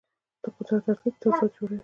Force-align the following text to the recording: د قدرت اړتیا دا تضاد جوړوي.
د 0.43 0.45
قدرت 0.55 0.83
اړتیا 0.91 1.09
دا 1.11 1.17
تضاد 1.21 1.51
جوړوي. 1.57 1.79